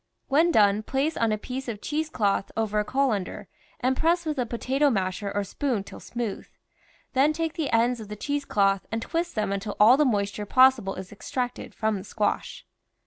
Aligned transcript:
When 0.29 0.49
done, 0.51 0.81
place 0.81 1.15
on 1.15 1.31
a 1.31 1.37
piece 1.37 1.67
of 1.67 1.79
cheese 1.79 2.09
cloth 2.09 2.51
over 2.57 2.79
a 2.79 2.83
colander 2.83 3.47
and 3.81 3.95
press 3.95 4.25
w^ith 4.25 4.39
a 4.39 4.47
po 4.47 4.57
tato 4.57 4.89
masher 4.89 5.29
or 5.31 5.43
spoon 5.43 5.83
till 5.83 5.99
smooth; 5.99 6.47
then 7.13 7.33
take 7.33 7.53
the 7.53 7.71
ends 7.71 7.99
of 7.99 8.07
the 8.07 8.15
cheese 8.15 8.43
cloth 8.43 8.87
and 8.91 9.03
twist 9.03 9.35
them 9.35 9.51
until 9.51 9.77
all 9.79 9.97
the 9.97 10.03
mois 10.05 10.31
ture 10.31 10.47
possible 10.47 10.95
is 10.95 11.11
extracted 11.11 11.75
from 11.75 11.97
the 11.97 12.03
squash. 12.03 12.65